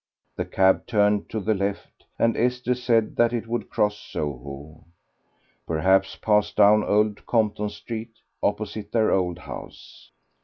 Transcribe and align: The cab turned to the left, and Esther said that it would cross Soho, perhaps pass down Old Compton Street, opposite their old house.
The 0.35 0.45
cab 0.45 0.87
turned 0.87 1.29
to 1.29 1.39
the 1.39 1.53
left, 1.53 2.05
and 2.17 2.35
Esther 2.35 2.73
said 2.73 3.15
that 3.17 3.33
it 3.33 3.45
would 3.45 3.69
cross 3.69 3.95
Soho, 3.99 4.85
perhaps 5.67 6.15
pass 6.15 6.51
down 6.51 6.83
Old 6.83 7.23
Compton 7.27 7.69
Street, 7.69 8.13
opposite 8.41 8.91
their 8.93 9.11
old 9.11 9.37
house. 9.37 10.09